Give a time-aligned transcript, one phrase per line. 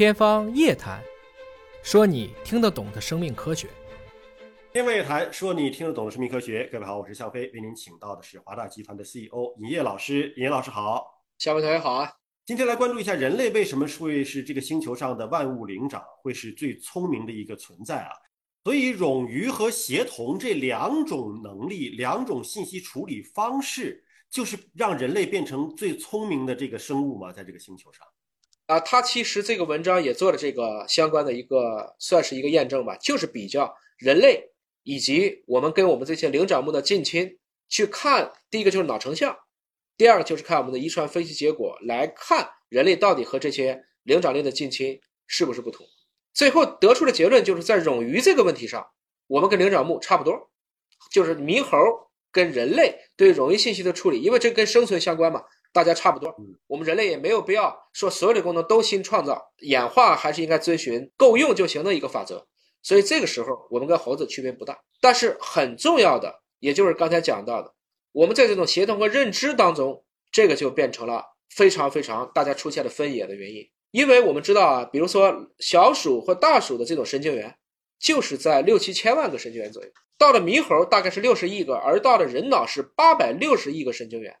[0.00, 0.98] 天方夜谭，
[1.82, 3.68] 说你听得懂的生命科学。
[4.72, 6.66] 天方夜谭，说你听得懂的生命科学。
[6.72, 10.32] 各位好，我是向飞，为您请到的是华大集团的 CEO 尹烨老师。
[10.38, 12.10] 尹烨老师好，向飞同学好啊。
[12.46, 18.10] 今天来关注一下人类为什么会是这个星球上的万物灵长，会是最聪明的一个存在啊？
[18.64, 27.30] 所以，冗余和协同这两种能力、两种信息处理方式，就是让人类变成最聪明的这个生物吗？
[27.30, 28.06] 在这个星球上？
[28.70, 34.52] 啊，他其实这个文章也做了这个相关的一个，算是一个验证吧，就是比较人类
[34.84, 37.36] 以及我们跟我们这些灵长目的近亲
[37.68, 39.36] 去看，第一个就是脑成像，
[39.96, 45.84] 第二个就是看我们的遗传分析结果来看人类到底和这些灵长类的近亲是不是不同，
[46.32, 48.86] 最后得出的结论就是在冗余这个问题上，
[49.26, 50.48] 我们跟灵长目差不多，
[51.10, 51.76] 就是猕猴
[52.30, 55.42] 跟人类对冗余信息的处理，因为这跟生存相关嘛。
[55.72, 56.34] 大家差不多，
[56.66, 62.46] 我们人类也没有必要说所有的功能都新创造，演化还是应该遵循够用就行的一个法则。
[62.82, 64.78] 所以这个时候我们跟猴子区别不大。
[65.00, 67.72] 但是很重要的，也就是刚才讲到的，
[68.12, 73.62] 我们在这种协同和认知当中，这个就变成了非常非常大家出现了分野的原因。
[73.92, 77.56] 因为我们知道啊，比如说小鼠或大鼠的这种神经元，
[77.98, 84.36] 就是在六七千万个神经元左右，到了猕猴大概是六十亿个，而到了人脑是八百六十亿个神经元。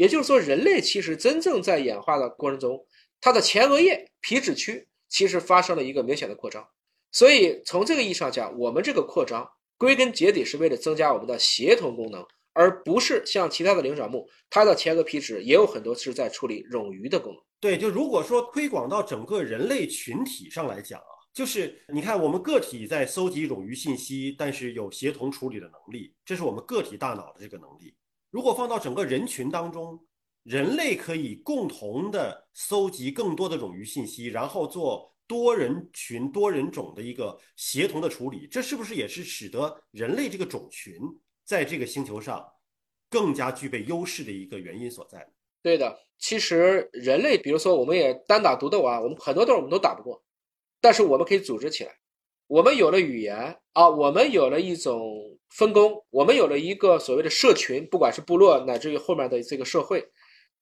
[0.00, 2.86] 也就是说，人类其实真正在演化的过程中，
[3.20, 6.66] 它的前额叶皮质区其实发生了一个明显的扩张。
[7.12, 17.42] 所以从这个意义上讲，我们这个扩张归根结底是为了增加我们的协同功能，而不是像其他的灵长目，它的前额皮质也有很多是在处理冗余的功能。
[17.60, 27.94] 对，就如果说推广到整个人类群体上来讲啊，就是你看我们个体在搜集冗余信息，但是有协同处理的能力，这是我们个体大脑的这个能力。
[28.30, 30.02] 如果放到整个人群当中，
[30.44, 40.94] 人类可以共同的搜集更多的冗余信息，然后做多人群、多人种的一个协同的处理，这是不是也是使得人类这个种群
[41.44, 42.44] 在这个星球上
[43.08, 45.28] 更加具备优势的一个原因所在？
[45.62, 50.22] 对的，其实人类，比如说我们也单打独斗啊，我们很多斗我们都打不过，
[50.80, 51.94] 但是我们可以组织起来。
[52.50, 60.04] 我们有了语言啊，我们有了一种分工，我们有了一个所谓的社群，不管是部落乃至于后面的这个社会，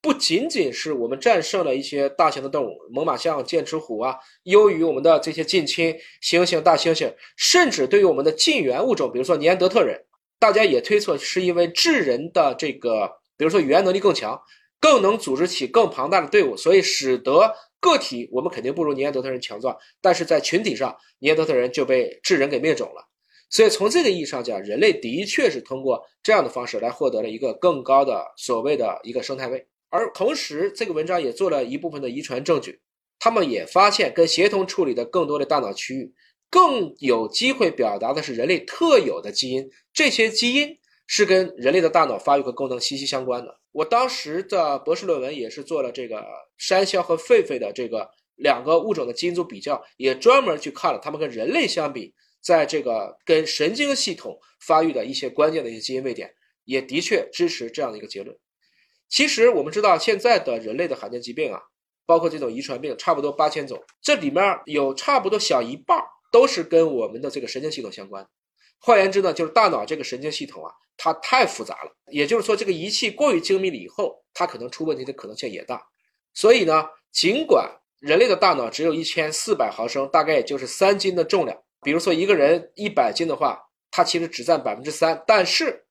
[0.00, 10.06] 不仅仅是我们战胜了一些大型的动物，猛犸象、剑齿虎啊，优于我们的这些近亲猩猩、大猩猩，甚至对于我们的近缘物种，比如说尼安德特人，
[10.38, 13.06] 大家也推测是因为智人的这个，
[13.36, 14.40] 比如说语言能力更强，
[14.80, 17.54] 更能组织起更庞大的队伍，所以使得。
[17.84, 23.06] 个体我们肯定不如尼安德特人强壮，但是在群体上，尼安德特人就被智人给灭种了。
[23.50, 29.66] 所以从这个意义上讲，人类的确是通过这样的方式来获得了一个更高的所谓的一个生态位。
[29.90, 32.80] 而同时，这个文章也做了一部分的遗传证据，
[33.18, 36.14] 他们也发现跟协同处理的更多的大脑区域，
[36.48, 43.58] 更有机会表达的是人类特有的基因，这些基因是跟人类的大脑发育和功能息息相关的。
[43.72, 46.24] 我当时的博士论文也是做了这个
[46.56, 56.32] 山魈和狒狒的这个两个物种的基因组比较，也专门去看了它们跟人类相比，在这个跟神经系统发育的一些关键的一些基因位点，
[56.64, 58.36] 也的确支持这样的一个结论。
[59.08, 61.60] 其实我们知道，现在的人类的罕见疾病啊，
[62.06, 66.00] 包括这种遗传病，差不多八千种，这里面有差不多小一半
[66.32, 68.26] 都是跟我们的这个神经系统相关。
[68.84, 70.70] 换言之呢，就是大脑这个神经系统啊。
[70.98, 75.82] 它太复杂了，也就是说，这个仪器过于精密了以后，它可能出问题的可能性也大。
[76.34, 77.68] 所以呢，尽管
[77.98, 81.58] 人类的大脑只有一千四百毫升，大概也就是三斤的重量。
[81.80, 83.58] 比如说一个人一百斤的话，
[83.90, 85.84] 它其实只占百分之三，但是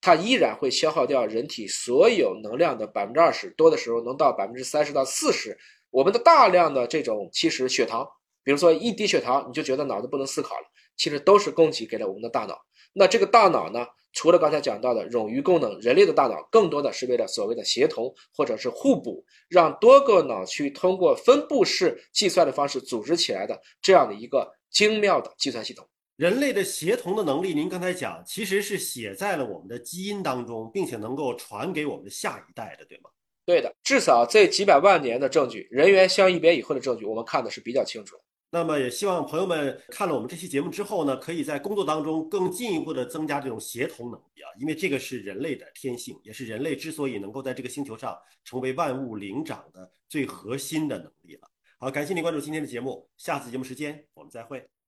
[0.00, 5.56] 它依然会消耗掉人体所有能量的百分之二十，多的时候能到百分之三十到四十。
[5.90, 8.06] 我们的大量的这种其实血糖，
[8.42, 12.58] 比如说一低血糖，你就觉得脑子不能思考了，其实都是供给给了我们的大脑。
[12.92, 13.86] 那这个大脑呢？
[14.12, 25.88] 除了刚才讲到的冗余功能，人类的大脑更多的是为了所谓的协同或者是互补，让多个脑区通过分布式计算的方式组织起来的这样的一个精妙的计算系统。
[26.16, 33.10] 人类的协同的能力，您刚才讲其实是写在了我们的基因当中，并且能够传给我们的下一代的，对吗？
[33.46, 38.22] 对的，至少这几百万年的证据，人猿相异别以后的证据，我们看的是比较清楚的。
[38.52, 51.48] 那么也希望朋友们看了我们这期节目之后呢，可以在工作当中更进一步的增加这种协同能力啊，因为这个是人类的天性，也是人类之所以能够在这个星球上成为万物灵长的最核心的能力了。
[51.78, 54.79] 好，感谢您关注今天的节目，下次节目时间我们再会。